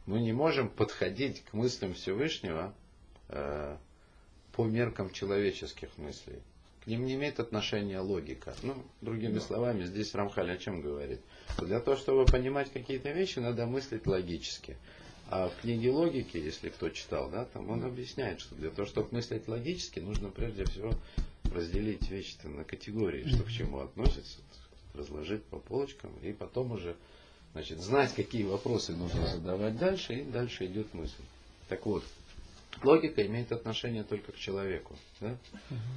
[0.07, 2.73] Мы не можем подходить к мыслям Всевышнего
[3.29, 3.77] э,
[4.53, 6.39] по меркам человеческих мыслей.
[6.85, 8.55] К ним не имеет отношения логика.
[8.63, 9.41] Ну, другими да.
[9.41, 11.21] словами, здесь Рамхаль о чем говорит?
[11.59, 14.77] Для того, чтобы понимать какие-то вещи, надо мыслить логически.
[15.29, 19.09] А в книге логики, если кто читал, да, там он объясняет, что для того, чтобы
[19.11, 20.93] мыслить логически, нужно прежде всего
[21.53, 24.39] разделить вещи на категории, что к чему относится,
[24.95, 26.95] разложить по полочкам, и потом уже
[27.57, 31.23] значит, знать, какие вопросы нужно задавать дальше, и дальше идет мысль.
[31.71, 32.05] Так вот,
[32.83, 34.95] логика имеет отношение только к человеку.
[35.21, 35.39] Да?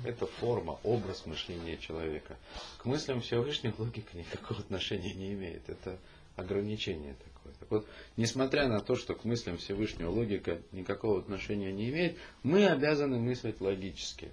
[0.05, 2.37] Это форма, образ мышления человека.
[2.77, 5.67] К мыслям Всевышнего логика никакого отношения не имеет.
[5.67, 5.97] Это
[6.37, 7.53] ограничение такое.
[7.59, 12.67] Так вот, несмотря на то, что к мыслям Всевышнего логика никакого отношения не имеет, мы
[12.67, 14.29] обязаны мыслить логически,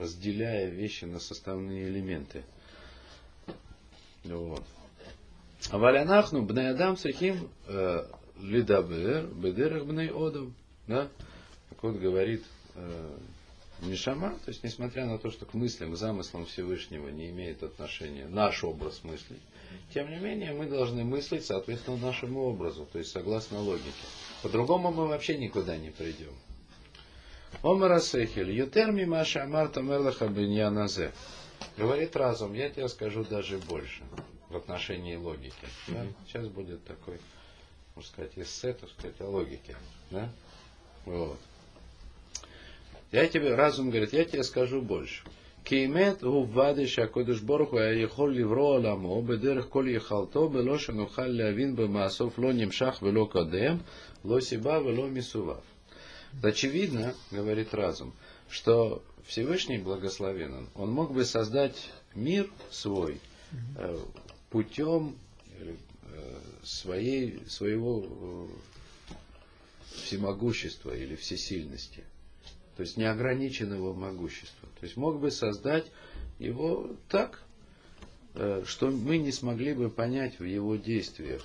[0.00, 2.42] разделяя вещи на составные элементы.
[4.24, 4.64] Вот.
[5.70, 8.04] Валянахну бней адам срихим э,
[8.40, 10.54] лидабер бедерах бней одам.
[10.86, 11.08] Да?
[11.70, 13.16] Так вот говорит э,
[13.80, 18.62] Нишама, то есть несмотря на то, что к мыслям, замыслам Всевышнего не имеет отношения наш
[18.62, 19.40] образ мыслей,
[19.92, 23.90] тем не менее, мы должны мыслить соответственно нашему образу, то есть согласно логике.
[24.42, 26.32] По-другому мы вообще никуда не придем.
[27.62, 31.12] Омара Сехель, Ютерми Маша Амарта Мерлаха Беньяназе.
[31.78, 34.02] Говорит разум, я тебе скажу даже больше
[34.54, 35.66] в отношении логики.
[35.88, 36.06] Да?
[36.26, 37.18] Сейчас будет такой,
[37.94, 39.76] можно сказать, эссе, так сказать, о логике.
[40.10, 40.30] Да?
[41.04, 41.38] Вот.
[43.12, 45.24] Я тебе, разум говорит, я тебе скажу больше.
[45.64, 52.36] Киемет гувады шакодыш борху а ехол ливро аламо, бедерх кол ехалто, белошен ухал лявин бамасов
[52.36, 53.82] ло немшах вело кадем,
[54.24, 55.64] ло сиба вело мисував.
[56.42, 58.12] Очевидно, говорит разум,
[58.50, 63.20] что Всевышний благословен он, он мог бы создать мир свой,
[63.78, 63.98] э,
[64.54, 65.18] путем
[65.58, 65.74] э,
[66.62, 69.14] своей, своего э,
[69.96, 72.04] всемогущества или всесильности
[72.76, 74.68] то есть неограниченного могущества.
[74.80, 75.86] То есть мог бы создать
[76.38, 77.42] его так,
[78.34, 81.42] э, что мы не смогли бы понять в его действиях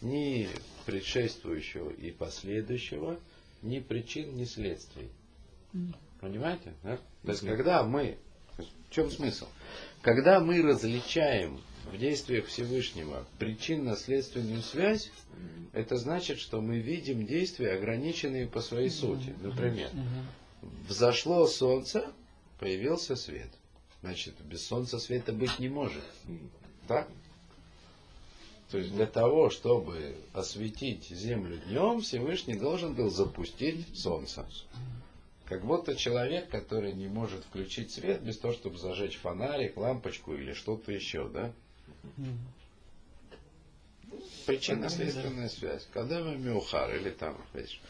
[0.00, 0.48] ни
[0.86, 3.18] предшествующего и последующего,
[3.62, 5.10] ни причин, ни следствий.
[6.20, 6.72] Понимаете?
[6.82, 6.98] Да?
[7.24, 8.16] То есть, когда мы,
[8.56, 9.46] в чем смысл?
[10.02, 11.60] Когда мы различаем
[11.92, 15.10] в действиях Всевышнего причинно-следственную связь,
[15.72, 19.34] это значит, что мы видим действия, ограниченные по своей сути.
[19.42, 19.90] Например,
[20.88, 22.12] Взошло солнце,
[22.58, 23.50] появился свет.
[24.00, 26.02] Значит, без солнца света быть не может.
[26.86, 27.08] Так?
[28.70, 34.46] То есть для того, чтобы осветить землю днем, Всевышний должен был запустить солнце.
[35.46, 40.52] Как будто человек, который не может включить свет без того, чтобы зажечь фонарик, лампочку или
[40.52, 41.52] что-то еще, да?
[44.46, 45.86] Причинно-следственная связь.
[45.92, 47.80] Когда мы мюхар или там, видишь,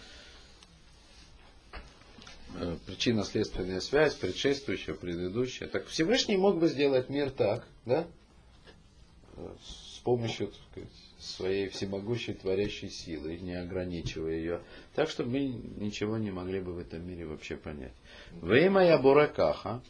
[2.55, 5.69] Э, причинно-следственная связь, предшествующая, предыдущая.
[5.69, 8.07] Так Всевышний мог бы сделать мир так, да?
[9.37, 14.61] Э, с помощью сказать, своей всемогущей творящей силы, не ограничивая ее,
[14.95, 15.41] так, чтобы мы
[15.77, 17.93] ничего не могли бы в этом мире вообще понять.
[18.41, 19.83] Время я буракаха,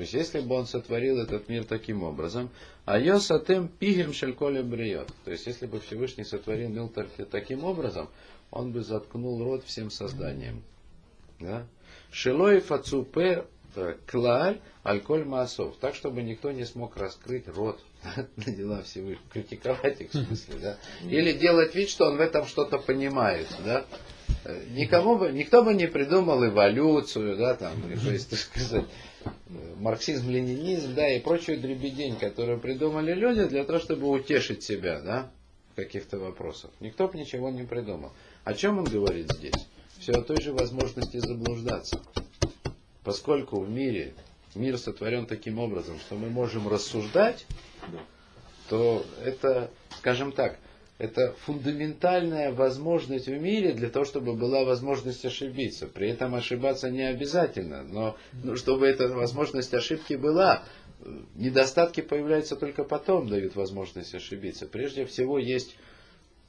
[0.00, 2.48] то есть, если бы он сотворил этот мир таким образом,
[2.86, 6.88] а йосатем пигем шельколя бриот, то есть, если бы Всевышний сотворил мир
[7.30, 8.08] таким образом,
[8.50, 10.62] он бы заткнул рот всем созданиям.
[11.38, 11.66] Да?
[12.10, 13.44] Шилой фацупе
[13.76, 15.76] э, клаль альколь маасов.
[15.82, 17.78] Так, чтобы никто не смог раскрыть рот
[18.36, 19.28] на дела Всевышнего.
[19.30, 20.78] Критиковать их в смысле, да?
[21.02, 23.84] Или делать вид, что он в этом что-то понимает, да?
[24.44, 28.86] Э, никому бы, никто бы не придумал эволюцию, да, там, то есть, так сказать,
[29.78, 35.30] марксизм, ленинизм, да, и прочую дребедень, которую придумали люди для того, чтобы утешить себя, да,
[35.72, 36.70] в каких-то вопросах.
[36.80, 38.12] Никто бы ничего не придумал.
[38.44, 39.66] О чем он говорит здесь?
[40.00, 42.00] все о той же возможности заблуждаться.
[43.04, 44.14] Поскольку в мире
[44.54, 47.46] мир сотворен таким образом, что мы можем рассуждать,
[48.68, 50.58] то это, скажем так,
[51.00, 55.86] это фундаментальная возможность в мире для того, чтобы была возможность ошибиться.
[55.86, 60.62] При этом ошибаться не обязательно, но ну, чтобы эта возможность ошибки была,
[61.36, 64.66] недостатки появляются только потом, дают возможность ошибиться.
[64.66, 65.74] Прежде всего есть,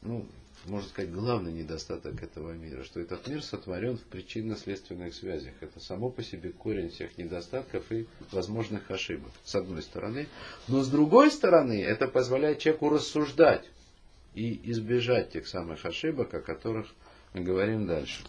[0.01, 0.27] ну,
[0.65, 5.53] можно сказать, главный недостаток этого мира, что этот мир сотворен в причинно-следственных связях.
[5.61, 10.27] Это само по себе корень всех недостатков и возможных ошибок, с одной стороны.
[10.67, 13.65] Но с другой стороны, это позволяет человеку рассуждать
[14.33, 16.87] и избежать тех самых ошибок, о которых
[17.33, 18.23] мы говорим дальше.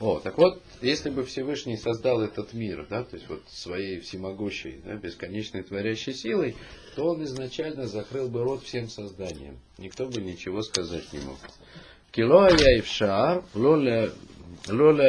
[0.00, 4.80] О, так вот, если бы Всевышний создал этот мир, да, то есть вот своей всемогущей,
[4.82, 6.56] да, бесконечной творящей силой,
[6.96, 9.58] то он изначально закрыл бы рот всем созданием.
[9.76, 11.36] Никто бы ничего сказать не мог.
[12.12, 14.10] Кило яйвшар, лоля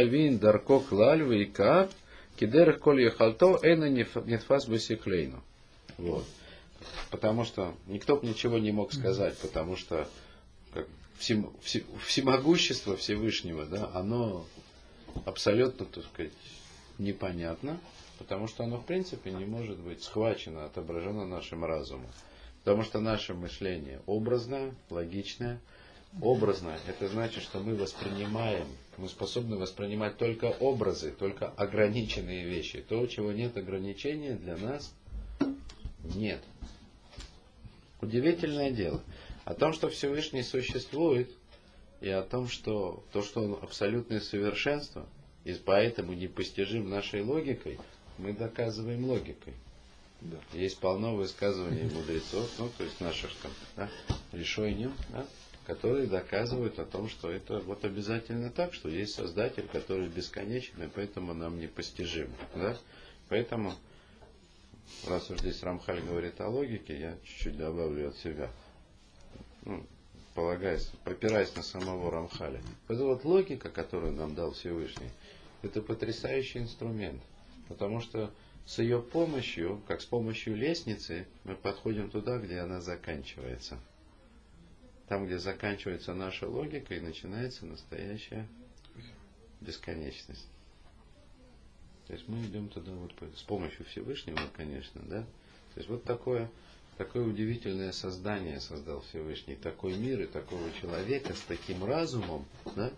[0.03, 1.89] вин дарко клаль вейка,
[2.81, 5.41] коль яхалто, эна нетфас бесиклейну.
[5.97, 6.25] Вот.
[7.09, 10.07] Потому что никто бы ничего не мог сказать, потому что
[10.73, 14.45] как, всем, все, всемогущество Всевышнего, да, оно
[15.25, 16.31] абсолютно, так сказать,
[16.97, 17.79] непонятно,
[18.17, 22.09] потому что оно в принципе не может быть схвачено, отображено нашим разумом.
[22.63, 25.59] Потому что наше мышление образное, логичное.
[26.21, 28.67] Образное– это значит, что мы воспринимаем,
[28.97, 32.85] мы способны воспринимать только образы, только ограниченные вещи.
[32.87, 34.93] То, чего нет ограничения, для нас
[36.03, 36.41] нет.
[38.01, 39.01] Удивительное дело.
[39.45, 41.31] О том, что Всевышний существует,
[41.99, 45.07] и о том, что то, что он абсолютное совершенство,
[45.43, 47.79] и поэтому непостижим нашей логикой,
[48.17, 49.53] мы доказываем логикой.
[50.21, 50.37] Да.
[50.53, 53.89] Есть полно высказываний мудрецов, ну, то есть наших там, да,
[54.31, 55.25] решений, да,
[55.65, 60.87] которые доказывают о том, что это вот обязательно так, что есть Создатель, который бесконечен, и
[60.87, 62.29] поэтому нам непостижим.
[62.55, 62.77] Да?
[63.29, 63.73] Поэтому,
[65.07, 68.49] раз уж здесь Рамхаль говорит о логике, я чуть-чуть добавлю от себя.
[69.63, 69.85] Ну,
[70.33, 72.61] полагаясь, опираясь на самого Рамхаля.
[72.87, 75.09] Вот вот логика, которую нам дал Всевышний,
[75.61, 77.21] это потрясающий инструмент.
[77.67, 78.31] Потому что
[78.65, 83.77] с ее помощью, как с помощью лестницы, мы подходим туда, где она заканчивается.
[85.07, 88.47] Там, где заканчивается наша логика, и начинается настоящая
[89.59, 90.47] бесконечность.
[92.11, 95.21] То есть мы идем туда вот с помощью Всевышнего, конечно, да.
[95.21, 96.51] То есть вот такое
[96.97, 102.45] Такое удивительное создание создал Всевышний, такой мир и такого человека с таким разумом,
[102.75, 102.91] да,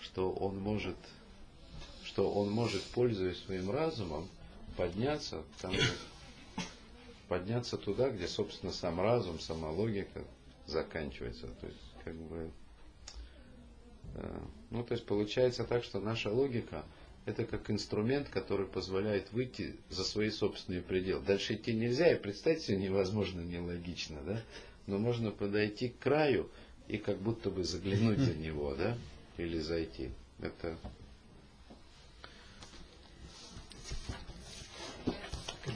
[0.00, 0.96] что он может,
[2.04, 4.26] что он может, пользуясь своим разумом,
[4.78, 5.74] подняться, там,
[7.28, 10.24] подняться туда, где, собственно, сам разум, сама логика
[10.66, 11.48] заканчивается.
[11.60, 12.50] То есть, как бы,
[14.14, 14.38] э,
[14.70, 16.82] ну, то есть получается так, что наша логика–
[17.26, 21.22] это как инструмент, который позволяет выйти за свои собственные пределы.
[21.24, 24.42] Дальше идти нельзя, и представить себе невозможно, нелогично, да?
[24.86, 26.48] Но можно подойти к краю
[26.86, 28.96] и как будто бы заглянуть за него, да?
[29.36, 30.10] Или зайти.
[30.40, 30.78] Это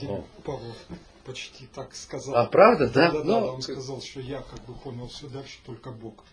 [0.03, 0.25] О.
[0.45, 0.77] Павлов
[1.25, 2.37] почти так сказал.
[2.37, 3.11] А правда, да?
[3.11, 3.41] Да, да, Но...
[3.41, 6.25] да, он сказал, что я как бы понял все дальше только Бог.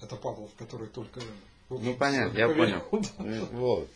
[0.00, 1.20] Это Павлов, который только
[1.80, 2.82] ну понятно, я понял.
[3.52, 3.88] Вот.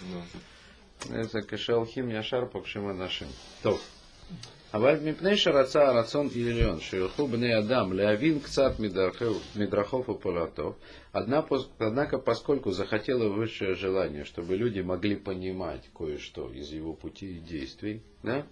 [0.00, 1.14] Ну.
[1.14, 3.28] Это кашалхим яшар пакшима нашим.
[3.62, 3.80] Топ.
[4.74, 10.74] אבל מפני שרצה הרצון עליון שיוכלו בני אדם להבין קצת מדרכов и полатов.
[11.78, 18.02] однако поскольку захотело высшее желание, чтобы люди могли понимать кое-что из его пути и действий,
[18.22, 18.46] да,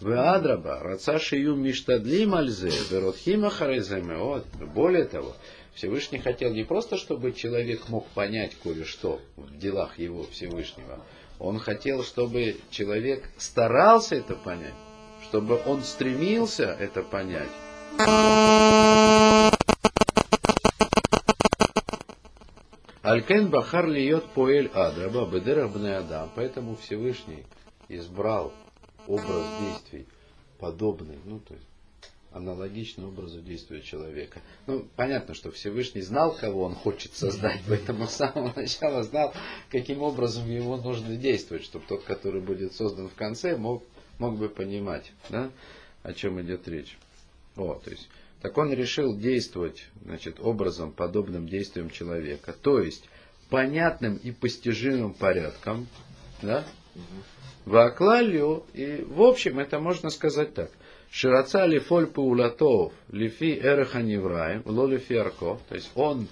[0.00, 4.46] Веадраба, раца шию миштадлим альзе, веротхима хареземеот.
[4.74, 5.34] Более того,
[5.74, 11.00] Всевышний хотел не просто, чтобы человек мог понять кое-что в делах его Всевышнего.
[11.38, 14.74] Он хотел, чтобы человек старался это понять,
[15.24, 17.48] чтобы он стремился это понять.
[23.02, 26.30] Алькен Бахар льет поэль адраба бедерах адам.
[26.34, 27.44] Поэтому Всевышний
[27.88, 28.52] избрал
[29.06, 30.06] образ действий
[30.58, 31.66] подобный, ну то есть
[32.36, 34.40] аналогично образу действия человека.
[34.66, 39.32] Ну, понятно, что Всевышний знал, кого он хочет создать, поэтому с самого начала знал,
[39.70, 43.82] каким образом ему нужно действовать, чтобы тот, который будет создан в конце, мог,
[44.18, 45.50] мог бы понимать, да,
[46.02, 46.98] о чем идет речь.
[47.56, 48.08] О, то есть,
[48.42, 53.08] так он решил действовать значит, образом, подобным действиям человека, то есть
[53.48, 55.86] понятным и постижимым порядком,
[56.42, 56.66] да,
[57.66, 60.70] Ваклалью, и в общем это можно сказать так–
[61.10, 65.58] Шираца лифоль паулатов, лифи эреха невраем, ло лифи арко.
[65.68, 66.28] То есть он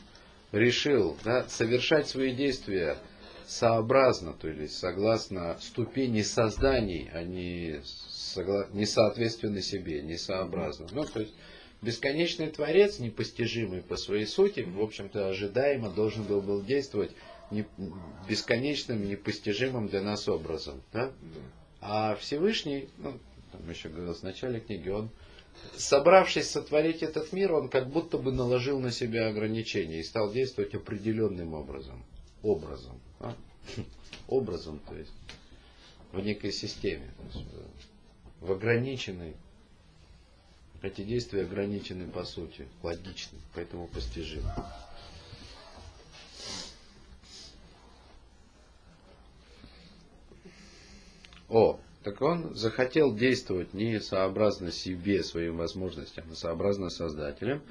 [0.52, 2.98] решил да, совершать свои действия
[3.46, 7.80] сообразно, то есть согласно ступени созданий, а не,
[8.11, 8.66] согла...
[8.72, 10.86] не соответственно себе, не сообразно.
[10.92, 11.34] Ну, то есть
[11.82, 17.12] бесконечный Творец, непостижимый по своей сути, в общем-то ожидаемо должен был, был действовать
[17.55, 17.66] не,
[18.28, 20.82] бесконечным, непостижимым для нас образом.
[20.92, 21.12] Да?
[21.80, 23.18] А Всевышний, ну,
[23.52, 25.11] там еще говорилось в начале книги, он,
[25.76, 30.74] собравшись сотворить этот мир, он как будто бы наложил на себя ограничения и стал действовать
[30.74, 32.05] определенным образом.
[32.42, 33.00] Образом.
[33.20, 33.34] А?
[34.28, 35.12] Образом, то есть
[36.12, 37.12] в некой системе.
[37.32, 37.46] Есть,
[38.40, 39.34] в ограниченной.
[40.82, 44.50] Эти действия ограничены по сути, логичны, поэтому постижимы.
[51.49, 57.62] О, так он захотел действовать не сообразно себе, своим возможностям, а сообразно создателям,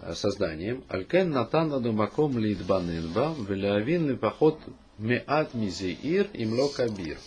[0.00, 0.84] э, созданием.
[0.88, 4.60] Алькен натанаду маком лидбаненба, велявин поход
[4.98, 7.18] меат мизеир имло кабир.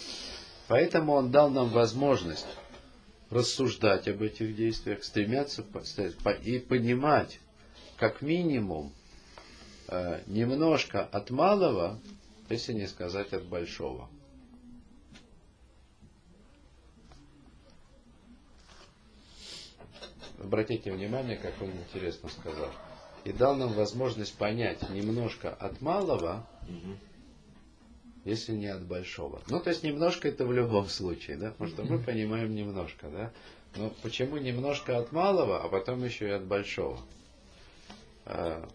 [0.68, 2.48] Поэтому он дал нам возможность
[3.30, 5.64] рассуждать об этих действиях, стремятся
[6.43, 7.39] и понимать,
[7.98, 8.93] как минимум,
[9.88, 12.00] э, немножко от малого,
[12.50, 14.10] если не сказать от большого.
[20.40, 22.70] Обратите внимание, как он интересно сказал.
[23.24, 26.46] И дал нам возможность понять немножко от малого,
[28.24, 29.42] если не от большого.
[29.48, 33.32] Ну, то есть немножко это в любом случае, да, потому что мы понимаем немножко, да.
[33.76, 37.00] Но почему немножко от малого, а потом еще и от большого?
[38.26, 38.68] А,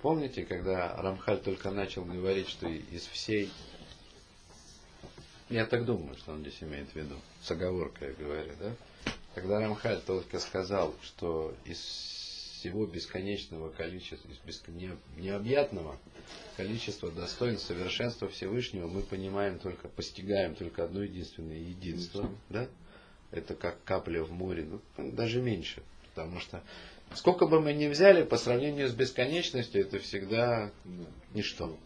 [0.00, 3.50] помните, когда Рамхаль только начал говорить, что из всей...
[5.48, 7.14] Я так думаю, что он здесь имеет в виду.
[7.42, 8.72] С оговоркой говорю, да?
[9.36, 14.66] Когда Рамхаль только сказал, что из всего бесконечного количества, из беск...
[15.18, 15.98] необъятного
[16.56, 22.66] количества достоинств совершенства Всевышнего, мы понимаем только, постигаем только одно единственное единство, да?
[23.30, 24.66] Это как капля в море,
[24.96, 25.82] ну, даже меньше,
[26.14, 26.62] потому что
[27.14, 30.72] сколько бы мы ни взяли, по сравнению с бесконечностью, это всегда
[31.34, 31.76] ничто.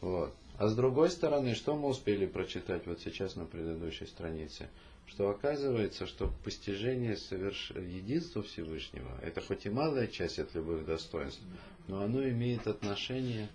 [0.00, 0.32] Вот.
[0.56, 4.70] А с другой стороны, что мы успели прочитать вот сейчас на предыдущей странице?
[5.10, 7.72] Что оказывается, что постижение соверш...
[7.72, 11.40] единства Всевышнего, это хоть и малая часть от любых достоинств,
[11.88, 13.48] но оно имеет отношение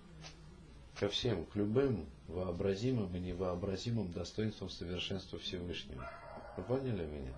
[1.00, 6.10] ко всем, к любым вообразимым и невообразимым достоинствам совершенства Всевышнего.
[6.58, 7.32] Вы поняли меня?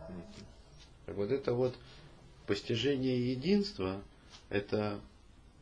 [1.07, 1.77] Так вот это вот
[2.47, 4.03] постижение единства,
[4.49, 5.01] это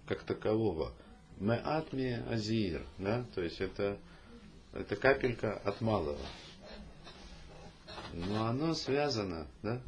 [0.07, 0.93] как такового.
[1.39, 3.99] Меатми азир, да, то есть это,
[4.73, 6.19] это капелька от малого
[8.17, 9.81] но оно связано, да,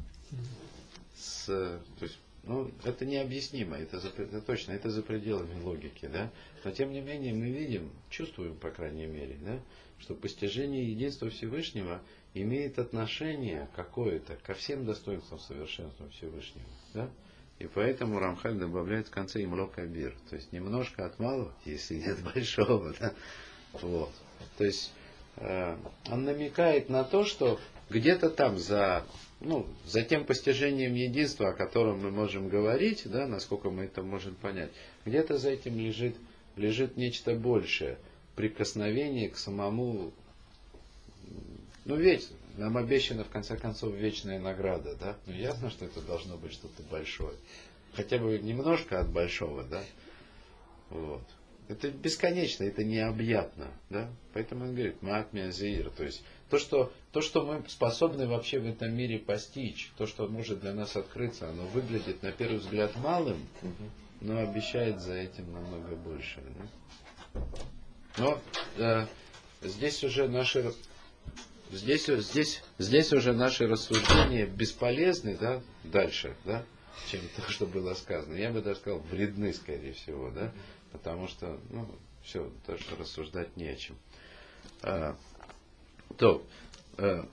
[1.15, 6.31] с, то есть, ну, это необъяснимо, это, за, это точно, это за пределами логики, да,
[6.63, 9.59] но тем не менее мы видим, чувствуем, по крайней мере, да,
[9.99, 12.01] что постижение единства Всевышнего
[12.35, 17.09] имеет отношение какое-то ко всем достоинствам совершенства Всевышнего, да,
[17.57, 22.19] и поэтому Рамхаль добавляет в конце имло кабир, то есть немножко от малого, если нет
[22.33, 23.13] большого, да,
[23.73, 24.11] вот,
[24.59, 24.93] то есть
[25.37, 25.75] э,
[26.11, 27.59] он намекает на то, что
[27.89, 29.05] где-то там за,
[29.39, 34.35] ну, за тем постижением единства, о котором мы можем говорить, да, насколько мы это можем
[34.35, 34.71] понять,
[35.05, 36.15] где-то за этим лежит,
[36.55, 37.97] лежит нечто большее,
[38.35, 40.13] прикосновение к самому,
[41.85, 46.37] ну ведь нам обещана в конце концов вечная награда, да, ну ясно, что это должно
[46.37, 47.33] быть что-то большое,
[47.93, 49.83] хотя бы немножко от большого, да,
[50.89, 51.23] вот.
[51.67, 57.45] Это бесконечно, это необъятно, да, поэтому он говорит, маатмия то есть то что, то, что
[57.45, 62.23] мы способны вообще в этом мире постичь, то, что может для нас открыться, оно выглядит
[62.23, 63.47] на первый взгляд малым,
[64.21, 66.41] но обещает за этим намного больше.
[67.33, 67.41] Да?
[68.17, 68.41] Но
[68.77, 69.05] э,
[69.61, 70.73] здесь уже наши
[71.71, 76.65] здесь, здесь, здесь уже наши рассуждения бесполезны, да, дальше, да,
[77.09, 78.35] чем то, что было сказано.
[78.35, 80.51] Я бы даже сказал, вредны, скорее всего, да,
[80.91, 81.87] потому что, ну,
[82.23, 83.95] все, даже рассуждать не о чем.
[86.17, 86.43] То,
[86.97, 87.23] э,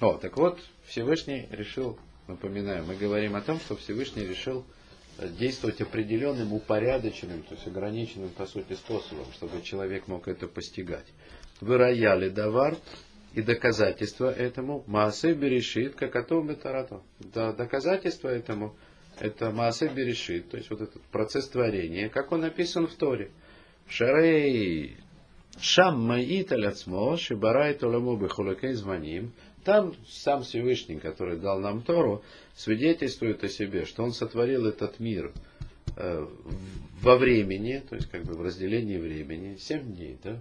[0.00, 4.64] о, так вот, Всевышний решил, напоминаю, мы говорим о том, что Всевышний решил
[5.18, 11.06] э, действовать определенным, упорядоченным, то есть ограниченным, по сути, способом, чтобы человек мог это постигать.
[11.60, 12.76] Выраяли давар,
[13.36, 17.02] и доказательство этому Маасе Берешит, как атом Тарату.
[17.18, 18.74] Да, доказательство этому
[19.20, 23.30] это Маасе Берешит, то есть вот этот процесс творения, как он написан в Торе.
[23.88, 24.96] Шарей
[25.60, 29.32] Шам маит аляцмо, шибарай толаму бехулакей званим.
[29.64, 32.22] Там сам Всевышний, который дал нам Тору,
[32.54, 35.32] свидетельствует о себе, что он сотворил этот мир
[35.96, 36.26] э,
[37.00, 40.38] во времени, то есть как бы в разделении времени, семь дней, да?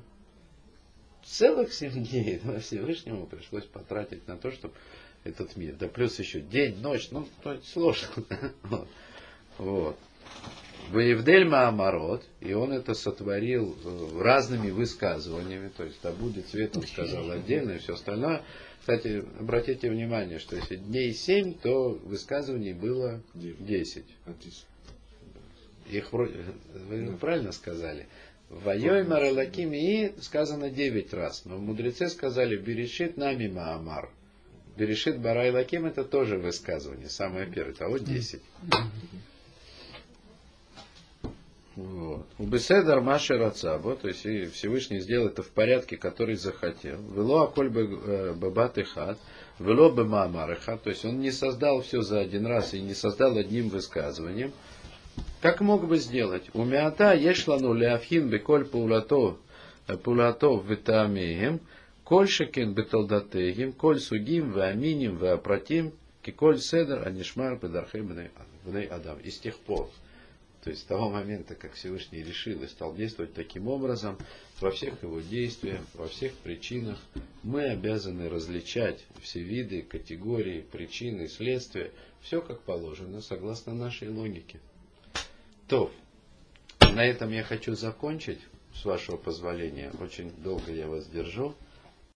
[1.23, 4.73] Целых семь дней да, Всевышнему пришлось потратить на то, чтобы
[5.23, 5.75] этот мир.
[5.75, 7.27] Да плюс еще день, ночь, ну,
[7.63, 8.09] сложно.
[9.57, 9.97] Вот.
[10.91, 16.83] Воевдель Маамарот, и он это сотворил э, разными высказываниями, то есть да будет свет, он
[16.83, 18.43] сказал отдельно, и все остальное.
[18.79, 24.05] Кстати, обратите внимание, что если дней семь, то высказываний было десять.
[25.89, 26.33] Их вроде,
[26.89, 28.07] вы правильно сказали?
[28.49, 31.45] Воей Маралаким и сказано девять раз.
[31.45, 34.11] Но мудрецы сказали, Берешит нами Маамар.
[34.77, 38.41] Берешит Барай Лаким это тоже высказывание, самое первое, того десять.
[41.75, 42.25] Вот.
[42.39, 47.01] У Беседар Маши Рацабо, то есть и Всевышний сделал это в порядке, который захотел.
[47.13, 49.17] Вело Аколь э, Бабат и Хат,
[49.59, 53.67] Вело Бемамар то есть он не создал все за один раз и не создал одним
[53.67, 54.53] высказыванием.
[55.41, 56.43] Как мог бы сделать?
[56.53, 59.37] У Миата Ешлану Леафхин Беколь Паулато
[59.85, 61.59] Паулато Витамеем,
[62.05, 69.19] Коль Шекен Бетолдатеем, Коль Сугим, Ваминим, Вапратим, Киколь Седер, Анишмар, Бедархей Бней Адам.
[69.19, 69.89] И с тех пор,
[70.65, 74.17] то есть с того момента, как Всевышний решил и стал действовать таким образом,
[74.59, 76.97] во всех его действиях, во всех причинах,
[77.43, 81.91] мы обязаны различать все виды, категории, причины, следствия,
[82.21, 84.59] все как положено, согласно нашей логике.
[85.67, 85.91] То,
[86.79, 88.39] на этом я хочу закончить,
[88.73, 89.91] с вашего позволения.
[90.01, 91.53] Очень долго я вас держу.